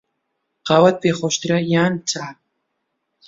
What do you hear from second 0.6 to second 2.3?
قاوەت پێ خۆشترە یان چا؟